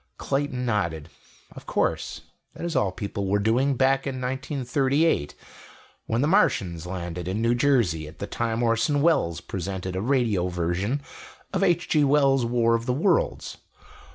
[0.17, 1.09] Clayton nodded.
[1.51, 2.21] "Of course.
[2.55, 5.35] That is all people were doing back in 1938
[6.07, 10.47] when the Martians landed in New Jersey, at the time Orson Welles presented a radio
[10.47, 11.03] version
[11.53, 11.87] of H.
[11.87, 12.03] G.
[12.03, 13.57] Wells' 'War of the Worlds'.